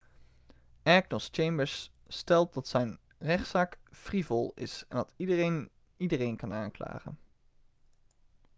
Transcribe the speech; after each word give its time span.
agnost 0.83 1.31
chambers 1.35 1.91
stelt 2.07 2.53
dat 2.53 2.67
zijn 2.67 2.99
rechtszaak 3.17 3.79
'frivool' 3.91 4.51
is 4.55 4.85
en 4.87 4.95
dat 4.97 5.13
'iedereen 5.17 5.69
iedereen 5.97 6.35
kan 6.37 6.53
aanklagen.' 6.53 7.17